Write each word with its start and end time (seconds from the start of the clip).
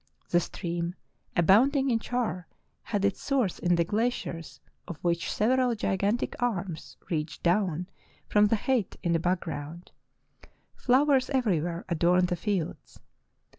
The 0.29 0.39
stream, 0.39 0.95
abound 1.35 1.75
ing 1.75 1.91
in 1.91 1.99
char, 1.99 2.47
had 2.85 3.05
its 3.05 3.21
source 3.21 3.59
in 3.59 3.75
the 3.75 3.83
glaciers 3.83 4.59
of 4.87 4.97
which 5.03 5.31
sev 5.31 5.51
eral 5.51 5.77
gigantic 5.77 6.33
arms 6.41 6.97
reached 7.11 7.43
down 7.43 7.87
from 8.27 8.47
the 8.47 8.55
height 8.55 8.95
in 9.03 9.11
the 9.13 9.19
background. 9.19 9.91
Flowers 10.75 11.29
everywhere 11.29 11.85
adorned 11.87 12.29
the 12.29 12.35
fields. 12.35 12.99